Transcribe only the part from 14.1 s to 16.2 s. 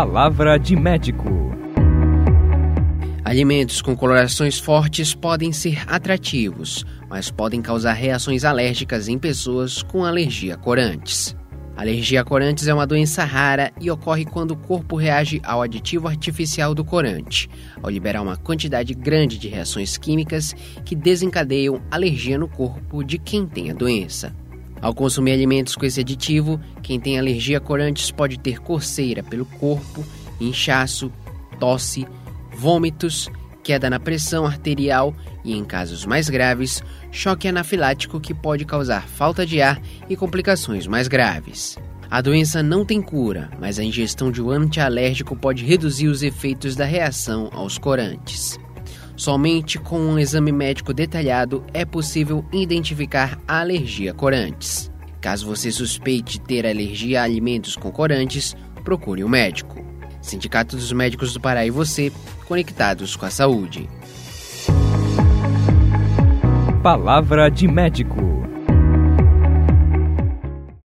quando o corpo reage ao aditivo